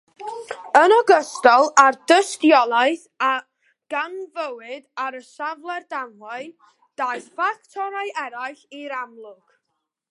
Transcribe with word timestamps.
Yn 0.77 0.93
ogystal 0.93 1.67
â'r 1.81 1.97
dystiolaeth 2.11 3.03
a 3.27 3.29
ganfuwyd 3.95 4.83
ar 5.05 5.19
safle'r 5.29 5.87
ddamwain, 5.95 6.51
daeth 7.03 7.31
ffactorau 7.37 8.13
eraill 8.27 8.69
i'r 8.83 8.99
amlwg. 9.05 9.45